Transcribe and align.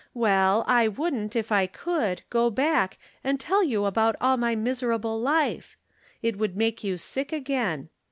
Well, 0.15 0.63
I 0.65 0.87
wouldn't 0.87 1.35
if 1.35 1.51
I 1.51 1.67
could 1.67 2.23
go 2.31 2.49
back 2.49 2.97
and 3.23 3.39
tell 3.39 3.63
you 3.63 3.85
about 3.85 4.15
all 4.19 4.35
my 4.35 4.55
miser 4.55 4.91
able 4.91 5.19
life; 5.21 5.77
it 6.23 6.37
would 6.39 6.57
make 6.57 6.83
you 6.83 6.97
sick 6.97 7.31
again. 7.31 7.87